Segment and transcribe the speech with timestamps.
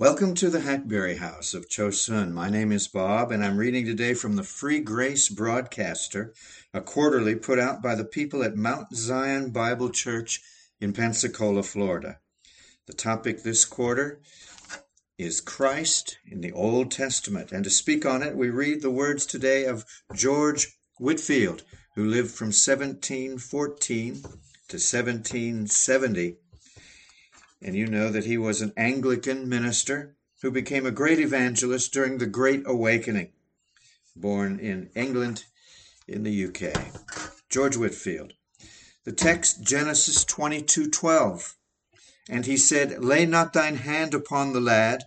[0.00, 2.32] Welcome to the Hackberry House of Chosun.
[2.32, 6.32] My name is Bob, and I'm reading today from the Free Grace Broadcaster,
[6.72, 10.40] a quarterly put out by the people at Mount Zion Bible Church
[10.80, 12.18] in Pensacola, Florida.
[12.86, 14.22] The topic this quarter
[15.18, 19.26] is Christ in the Old Testament, and to speak on it, we read the words
[19.26, 21.62] today of George Whitefield,
[21.94, 26.36] who lived from 1714 to 1770
[27.62, 32.18] and you know that he was an Anglican minister who became a great evangelist during
[32.18, 33.32] the Great Awakening,
[34.16, 35.44] born in England
[36.08, 36.92] in the UK.
[37.50, 38.32] George Whitefield.
[39.04, 41.54] The text Genesis 22:12.
[42.28, 45.04] And he said, Lay not thine hand upon the lad,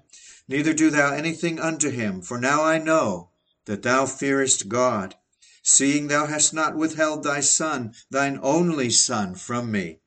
[0.48, 3.30] neither do thou anything unto him, for now I know
[3.66, 5.16] that thou fearest God,
[5.64, 10.00] seeing thou hast not withheld thy son, thine only son, from me.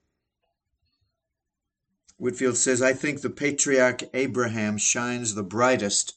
[2.19, 6.15] Whitefield says, I think the patriarch Abraham shines the brightest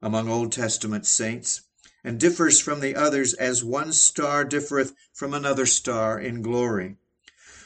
[0.00, 1.60] among Old Testament saints,
[2.02, 6.96] and differs from the others as one star differeth from another star in glory.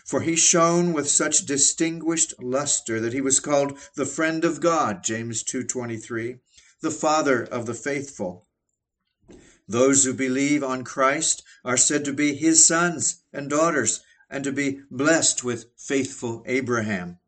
[0.05, 5.05] For he shone with such distinguished luster that he was called the friend of God,
[5.05, 6.41] James 2.23,
[6.81, 8.49] the father of the faithful.
[9.69, 14.51] Those who believe on Christ are said to be his sons and daughters, and to
[14.51, 17.19] be blessed with faithful Abraham.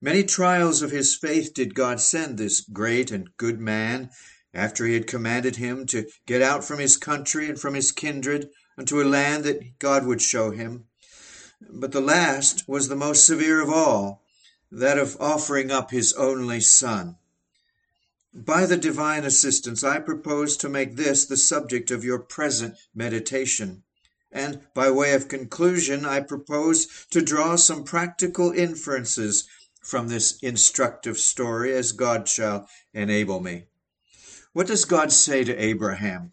[0.00, 4.10] Many trials of his faith did God send this great and good man
[4.54, 8.48] after he had commanded him to get out from his country and from his kindred
[8.78, 10.84] unto a land that God would show him.
[11.68, 14.22] But the last was the most severe of all,
[14.70, 17.16] that of offering up his only son.
[18.32, 23.82] By the divine assistance, I propose to make this the subject of your present meditation.
[24.30, 29.48] And by way of conclusion, I propose to draw some practical inferences
[29.88, 33.64] from this instructive story as God shall enable me.
[34.52, 36.32] What does God say to Abraham?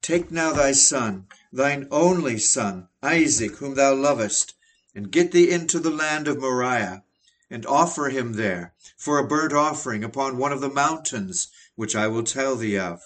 [0.00, 4.54] Take now thy son, thine only son, Isaac, whom thou lovest,
[4.94, 7.02] and get thee into the land of Moriah,
[7.50, 12.06] and offer him there for a burnt offering upon one of the mountains which I
[12.06, 13.02] will tell thee of.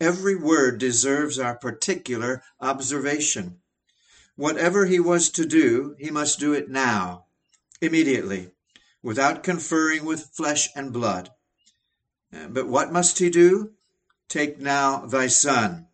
[0.00, 3.60] Every word deserves our particular observation.
[4.34, 7.26] Whatever he was to do, he must do it now,
[7.82, 8.52] immediately
[9.02, 11.30] without conferring with flesh and blood.
[12.32, 13.72] Uh, but what must he do?
[14.28, 15.86] Take now thy son.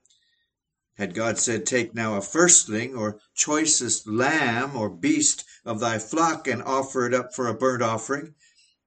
[0.97, 6.47] Had God said, Take now a firstling, or choicest lamb or beast of thy flock,
[6.47, 8.35] and offer it up for a burnt offering,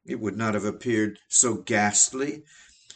[0.06, 2.44] it would not have appeared so ghastly.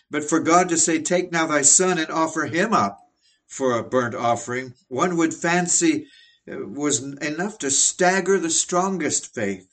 [0.10, 3.00] But for God to say, Take now thy son and offer him up
[3.48, 6.08] for a burnt offering, one would fancy
[6.50, 9.71] uh, was enough to stagger the strongest faith.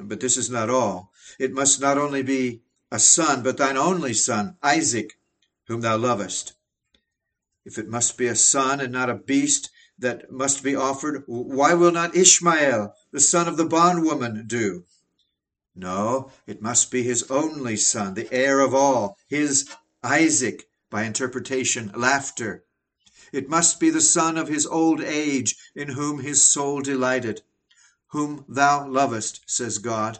[0.00, 1.12] But this is not all.
[1.40, 5.18] It must not only be a son, but thine only son, Isaac,
[5.66, 6.54] whom thou lovest.
[7.64, 11.74] If it must be a son and not a beast that must be offered, why
[11.74, 14.84] will not Ishmael, the son of the bondwoman, do?
[15.74, 19.68] No, it must be his only son, the heir of all, his
[20.02, 22.64] Isaac, by interpretation, laughter.
[23.32, 27.42] It must be the son of his old age, in whom his soul delighted
[28.08, 30.18] whom thou lovest, says God,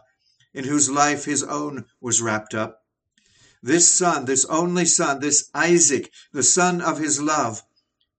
[0.53, 2.85] in whose life his own was wrapped up.
[3.63, 7.63] This son, this only son, this Isaac, the son of his love,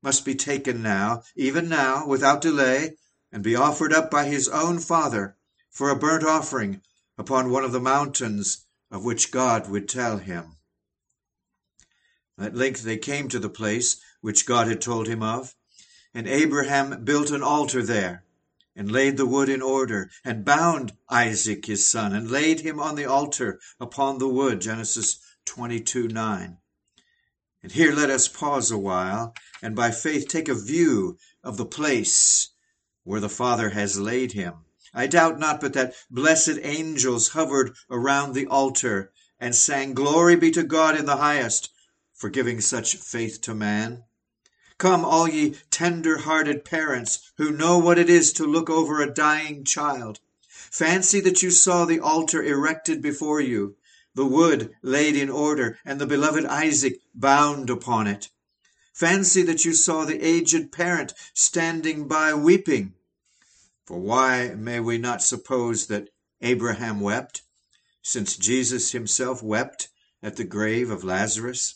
[0.01, 2.97] must be taken now, even now, without delay,
[3.31, 5.37] and be offered up by his own father
[5.69, 6.81] for a burnt offering
[7.17, 10.55] upon one of the mountains of which God would tell him.
[12.37, 15.55] At length they came to the place which God had told him of,
[16.13, 18.23] and Abraham built an altar there
[18.79, 22.95] and laid the wood in order, and bound Isaac his son, and laid him on
[22.95, 24.61] the altar upon the wood.
[24.61, 26.57] Genesis 22 9.
[27.61, 31.65] And here let us pause a while, and by faith take a view of the
[31.65, 32.51] place
[33.03, 34.53] where the Father has laid him.
[34.93, 39.11] I doubt not but that blessed angels hovered around the altar
[39.41, 41.69] and sang, Glory be to God in the highest,
[42.13, 44.05] for giving such faith to man.
[44.79, 49.13] Come, all ye tender hearted parents who know what it is to look over a
[49.13, 50.21] dying child.
[50.47, 53.75] Fancy that you saw the altar erected before you,
[54.15, 58.29] the wood laid in order, and the beloved Isaac bound upon it.
[58.93, 62.93] Fancy that you saw the aged parent standing by weeping.
[63.83, 66.07] For why may we not suppose that
[66.41, 67.41] Abraham wept,
[68.01, 69.89] since Jesus himself wept
[70.23, 71.75] at the grave of Lazarus?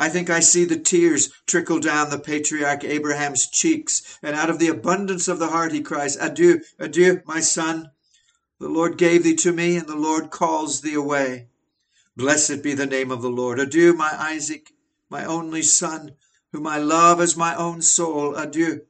[0.00, 4.60] I think I see the tears trickle down the patriarch Abraham's cheeks, and out of
[4.60, 7.90] the abundance of the heart he cries, Adieu, adieu, my son.
[8.60, 11.48] The Lord gave thee to me, and the Lord calls thee away.
[12.16, 13.58] Blessed be the name of the Lord.
[13.58, 14.72] Adieu, my Isaac,
[15.10, 16.14] my only son,
[16.52, 18.36] whom I love as my own soul.
[18.36, 18.82] Adieu,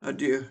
[0.00, 0.46] adieu.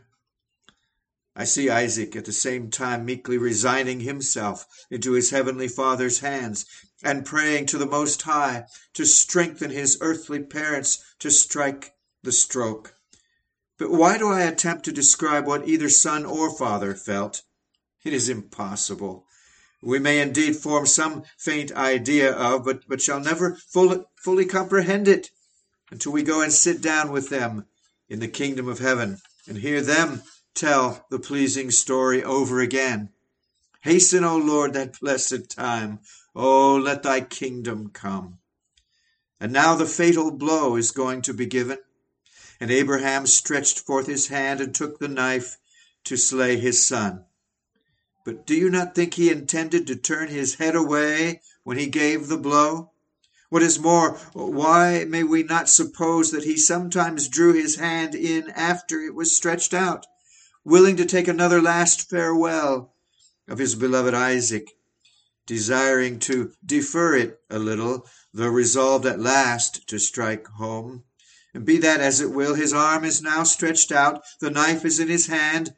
[1.36, 6.66] I see Isaac at the same time meekly resigning himself into his heavenly Father's hands
[7.04, 11.94] and praying to the Most High to strengthen his earthly parents to strike
[12.24, 12.96] the stroke.
[13.78, 17.44] But why do I attempt to describe what either son or father felt?
[18.04, 19.26] It is impossible.
[19.82, 25.08] We may indeed form some faint idea of, but, but shall never fully, fully comprehend
[25.08, 25.30] it
[25.90, 27.66] until we go and sit down with them
[28.10, 30.24] in the kingdom of heaven and hear them
[30.54, 33.10] tell the pleasing story over again.
[33.82, 36.00] Hasten, O Lord, that blessed time.
[36.42, 38.40] O let thy kingdom come.
[39.42, 41.80] And now the fatal blow is going to be given.
[42.62, 45.58] And Abraham stretched forth his hand and took the knife
[46.06, 47.26] to slay his son.
[48.24, 52.30] But do you not think he intended to turn his head away when he gave
[52.30, 52.94] the blow?
[53.50, 58.50] What is more, why may we not suppose that he sometimes drew his hand in
[58.52, 60.08] after it was stretched out,
[60.64, 62.94] willing to take another last farewell
[63.46, 64.79] of his beloved Isaac,
[65.50, 71.04] desiring to defer it a little, though resolved at last to strike home?
[71.56, 75.00] And be that as it will, his arm is now stretched out, the knife is
[75.00, 75.74] in his hand,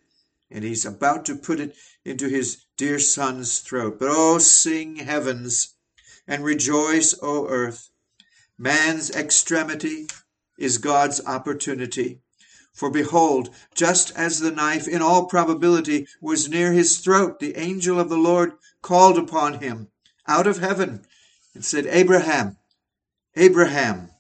[0.50, 1.74] and he's about to put it
[2.04, 3.98] into his dear son's throat.
[3.98, 5.76] But oh, sing heavens,
[6.28, 7.92] and rejoice, O earth.
[8.58, 10.08] Man's extremity
[10.58, 12.20] is God's opportunity.
[12.74, 18.00] For behold, just as the knife in all probability was near his throat, the angel
[18.00, 19.90] of the Lord called upon him
[20.28, 21.06] out of heaven
[21.54, 22.58] and said, Abraham,
[23.36, 24.12] Abraham.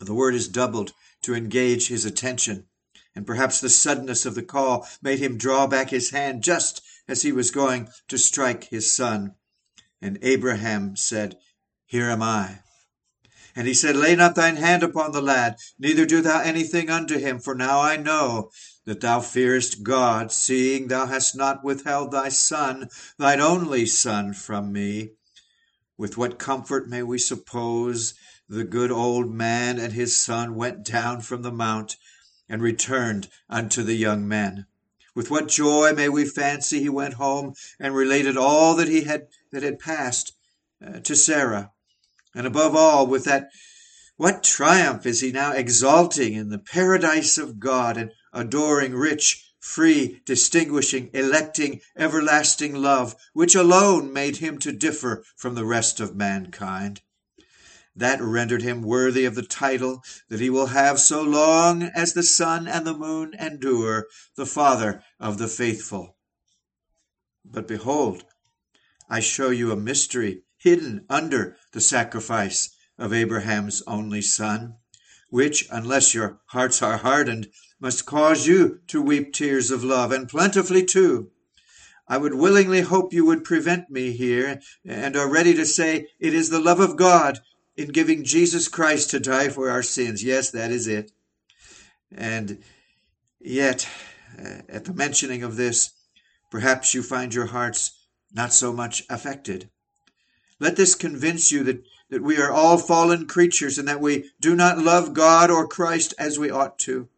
[0.00, 0.92] The word is doubled
[1.22, 2.66] to engage his attention,
[3.14, 7.22] and perhaps the suddenness of the call made him draw back his hand just as
[7.22, 9.36] he was going to strike his son.
[10.02, 11.38] And Abraham said,
[11.86, 12.63] Here am I.
[13.56, 17.18] And he said, Lay not thine hand upon the lad, neither do thou anything unto
[17.18, 18.50] him, for now I know
[18.84, 24.72] that thou fearest God, seeing thou hast not withheld thy son, thine only son, from
[24.72, 25.10] me.
[25.96, 28.14] With what comfort may we suppose
[28.48, 31.96] the good old man and his son went down from the mount
[32.48, 34.66] and returned unto the young men.
[35.14, 39.28] With what joy may we fancy he went home and related all that he had
[39.52, 40.36] that had passed
[40.84, 41.70] uh, to Sarah,
[42.34, 43.50] and above all, with that
[44.16, 50.20] what triumph is he now exalting in the paradise of God and adoring rich, free,
[50.24, 57.00] distinguishing, electing, everlasting love, which alone made him to differ from the rest of mankind
[57.96, 62.22] that rendered him worthy of the title that he will have so long as the
[62.22, 64.06] sun and the moon endure,
[64.36, 66.16] the Father of the faithful.
[67.44, 68.24] But behold,
[69.08, 74.74] I show you a mystery hidden under the sacrifice of Abraham's only son,
[75.28, 77.46] which, unless your hearts are hardened,
[77.78, 81.30] must cause you to weep tears of love, and plentifully too.
[82.08, 86.32] I would willingly hope you would prevent me here, and are ready to say, It
[86.32, 87.40] is the love of God
[87.76, 90.24] in giving Jesus Christ to die for our sins.
[90.24, 91.12] Yes, that is it.
[92.10, 92.62] And
[93.38, 93.86] yet,
[94.38, 95.90] uh, at the mentioning of this,
[96.50, 97.98] perhaps you find your hearts
[98.32, 99.68] not so much affected.
[100.60, 104.54] Let this convince you that, that we are all fallen creatures and that we do
[104.54, 107.08] not love God or Christ as we ought to.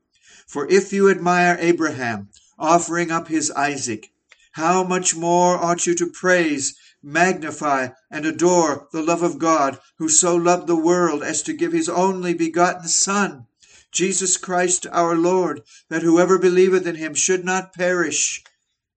[0.47, 2.29] For if you admire Abraham
[2.59, 4.11] offering up his Isaac,
[4.53, 6.75] how much more ought you to praise
[7.07, 11.71] magnify, and adore the love of God, who so loved the world as to give
[11.71, 13.47] his only begotten Son,
[13.93, 18.43] Jesus Christ our Lord, that whoever believeth in him should not perish,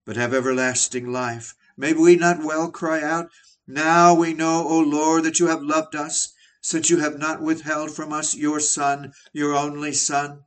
[0.05, 1.53] but have everlasting life.
[1.77, 3.29] May we not well cry out,
[3.71, 7.91] Now we know, O Lord, that you have loved us, since you have not withheld
[7.91, 10.39] from us your Son, your only Son.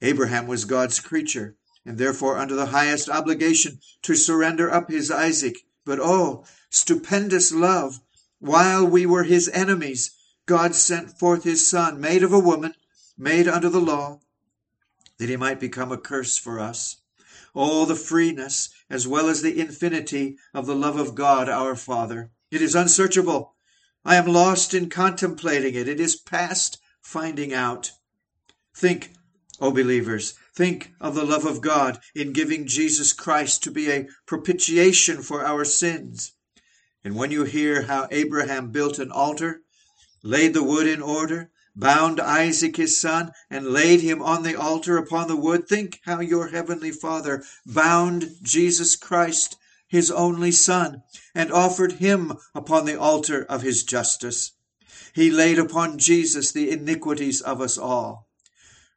[0.00, 5.58] Abraham was God's creature, and therefore under the highest obligation to surrender up his Isaac.
[5.84, 8.00] But oh, stupendous love.
[8.38, 10.12] While we were his enemies,
[10.46, 12.74] God sent forth his Son, made of a woman,
[13.18, 14.20] made under the law,
[15.18, 16.96] that he might become a curse for us.
[17.54, 22.30] Oh, the freeness as well as the infinity of the love of God our Father.
[22.50, 23.56] It is unsearchable.
[24.04, 25.88] I am lost in contemplating it.
[25.88, 27.92] It is past finding out.
[28.74, 29.12] Think,
[29.60, 34.08] O believers, think of the love of God in giving Jesus Christ to be a
[34.26, 36.32] propitiation for our sins.
[37.04, 39.60] And when you hear how Abraham built an altar,
[40.22, 44.96] laid the wood in order, bound Isaac his son, and laid him on the altar
[44.96, 49.56] upon the wood, think how your heavenly Father bound Jesus Christ,
[49.88, 51.02] his only Son,
[51.34, 54.52] and offered him upon the altar of his justice.
[55.14, 58.26] He laid upon Jesus the iniquities of us all.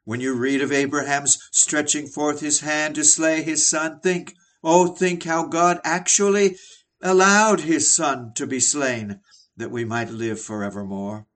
[0.04, 4.88] When you read of Abraham's stretching forth his hand to slay his son, think, oh,
[4.88, 6.56] think how God actually
[7.02, 9.20] allowed his son to be slain,
[9.56, 11.26] that we might live forevermore.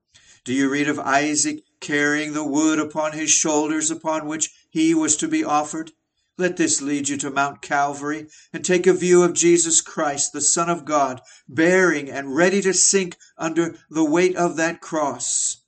[0.50, 5.16] Do you read of Isaac carrying the wood upon his shoulders upon which he was
[5.18, 5.92] to be offered?
[6.36, 10.40] Let this lead you to Mount Calvary and take a view of Jesus Christ, the
[10.40, 15.58] Son of God, bearing and ready to sink under the weight of that cross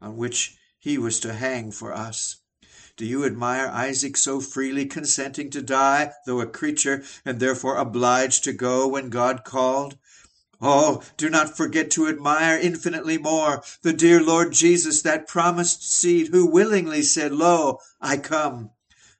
[0.00, 2.38] on which he was to hang for us.
[2.96, 8.42] Do you admire Isaac so freely consenting to die, though a creature, and therefore obliged
[8.42, 9.98] to go when God called?
[10.62, 16.28] Oh, do not forget to admire infinitely more the dear Lord Jesus, that promised seed,
[16.28, 18.70] who willingly said, Lo, I come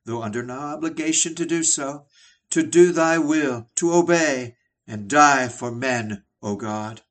[0.05, 2.07] though under no obligation to do so,
[2.51, 4.57] to do thy will, to obey,
[4.87, 7.03] and die for men, O God.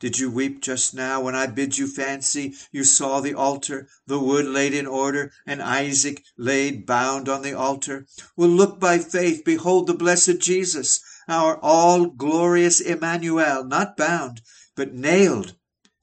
[0.00, 4.18] Did you weep just now when I bid you fancy you saw the altar, the
[4.18, 8.06] wood laid in order, and Isaac laid bound on the altar?
[8.36, 14.40] Well, look by faith, behold the blessed Jesus, our all glorious Emmanuel, not bound,
[14.74, 15.54] but nailed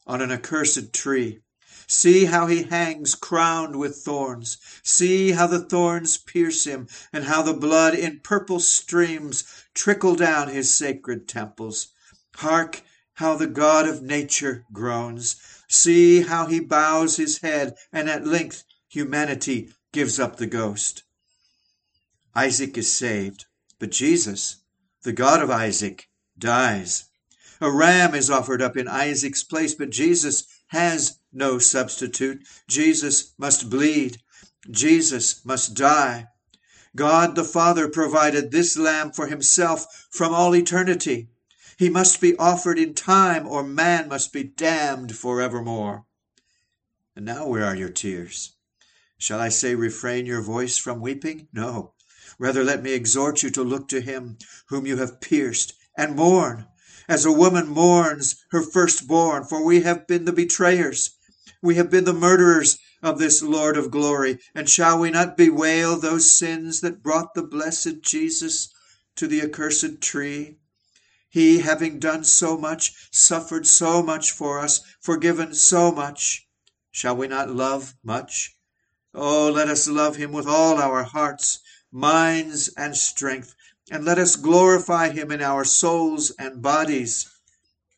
[0.06, 1.40] on an accursed tree.
[1.88, 4.58] See how he hangs crowned with thorns.
[4.84, 10.48] See how the thorns pierce him, and how the blood in purple streams trickle down
[10.48, 11.90] his sacred temples.
[12.36, 12.82] Hark
[13.16, 15.38] how the God of nature groans.
[15.68, 21.04] See how he bows his head, and at length humanity gives up the ghost.
[22.36, 23.46] Isaac is saved,
[23.80, 24.58] but Jesus,
[25.06, 27.06] the God of Isaac, dies.
[27.62, 32.42] A ram is offered up in Isaac's place, but Jesus has no substitute.
[32.68, 34.18] Jesus must bleed.
[34.70, 36.28] Jesus must die.
[36.96, 41.30] God the Father provided this lamb for himself from all eternity.
[41.78, 46.06] He must be offered in time, or man must be damned forevermore.
[47.16, 48.54] And now, where are your tears?
[49.18, 51.48] Shall I say, refrain your voice from weeping?
[51.54, 51.95] No.
[52.40, 54.38] Rather, let me exhort you to look to him
[54.70, 56.66] whom you have pierced and mourn,
[57.08, 61.12] as a woman mourns her firstborn, for we have been the betrayers.
[61.62, 64.40] We have been the murderers of this Lord of glory.
[64.56, 68.70] And shall we not bewail those sins that brought the blessed Jesus
[69.16, 70.58] to the accursed tree?
[71.30, 76.48] He, having done so much, suffered so much for us, forgiven so much.
[76.92, 78.56] Shall we not love much?
[79.14, 81.60] Oh, let us love him with all our hearts,
[81.96, 83.56] minds, and strength,
[83.90, 87.34] and let us glorify him in our souls and bodies,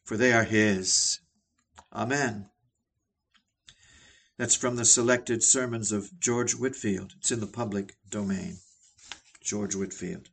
[0.03, 1.19] for they are his.
[1.91, 2.47] Amen.
[4.37, 7.13] That's from the selected sermons of George Whitefield.
[7.17, 8.57] It's in the public domain.
[9.41, 10.29] George Whitefield.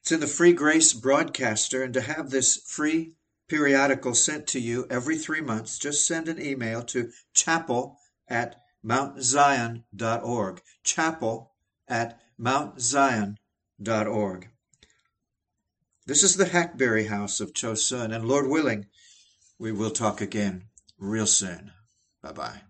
[0.00, 3.12] It's in the Free Grace Broadcaster, and to have this free
[3.46, 10.62] periodical sent to you every three months, just send an email to chapel at mountzion.org.
[10.82, 11.52] Chapel
[11.88, 14.48] at mountzion.org.
[16.06, 18.86] This is the Hackberry House of Chosun, and Lord willing,
[19.58, 21.72] we will talk again real soon.
[22.22, 22.60] Bye bye.